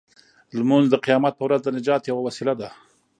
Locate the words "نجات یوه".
1.77-2.21